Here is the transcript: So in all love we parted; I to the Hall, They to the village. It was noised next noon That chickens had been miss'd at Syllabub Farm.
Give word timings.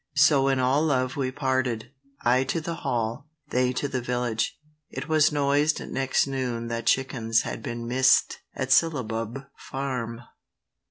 So 0.15 0.47
in 0.47 0.57
all 0.59 0.81
love 0.81 1.15
we 1.15 1.29
parted; 1.29 1.91
I 2.23 2.43
to 2.45 2.59
the 2.59 2.73
Hall, 2.73 3.27
They 3.49 3.71
to 3.73 3.87
the 3.87 4.01
village. 4.01 4.59
It 4.89 5.07
was 5.07 5.31
noised 5.31 5.79
next 5.87 6.25
noon 6.25 6.69
That 6.69 6.87
chickens 6.87 7.43
had 7.43 7.61
been 7.61 7.87
miss'd 7.87 8.37
at 8.55 8.71
Syllabub 8.71 9.45
Farm. 9.55 10.21